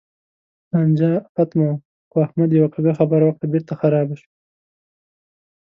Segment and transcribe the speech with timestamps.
[0.73, 1.77] لانجه ختمه وه؛
[2.09, 4.29] خو احمد یوه کږه خبره وکړه، بېرته خرابه شوه.